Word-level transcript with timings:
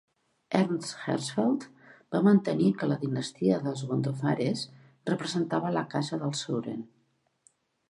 Ernst 0.59 0.93
Herzfeld 1.01 1.65
va 2.15 2.21
mantenir 2.27 2.69
que 2.79 2.89
la 2.93 2.97
dinastia 3.03 3.61
dels 3.67 3.85
Gondophares 3.93 4.65
representava 5.13 5.75
la 5.79 5.87
casa 5.95 6.23
dels 6.25 6.45
Suren. 6.49 6.85